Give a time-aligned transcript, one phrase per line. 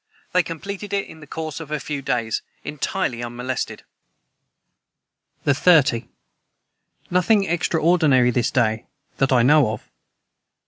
[0.31, 3.83] They completed it in the course of a few days, entirely unmolested.]
[5.43, 6.07] the 30.
[7.11, 8.87] Nothing extreordenary this day
[9.17, 9.87] that I know of.